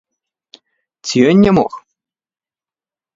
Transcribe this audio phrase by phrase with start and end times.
[1.07, 1.71] Ці ён не мог?